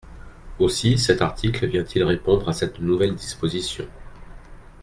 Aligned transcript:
Aussi 0.57 0.97
cet 0.97 1.21
article 1.21 1.67
vient-il 1.67 2.03
répondre 2.03 2.49
à 2.49 2.53
cette 2.53 2.79
nouvelle 2.79 3.13
disposition. 3.13 3.85